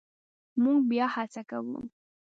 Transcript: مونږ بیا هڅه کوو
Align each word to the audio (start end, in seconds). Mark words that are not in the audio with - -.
مونږ 0.61 0.79
بیا 0.91 1.05
هڅه 1.15 1.41
کوو 1.49 1.79